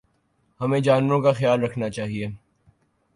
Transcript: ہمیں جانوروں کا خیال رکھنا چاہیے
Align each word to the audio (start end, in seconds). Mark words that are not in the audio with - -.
ہمیں 0.61 0.79
جانوروں 0.79 1.21
کا 1.21 1.31
خیال 1.31 1.63
رکھنا 1.63 1.89
چاہیے 1.89 2.27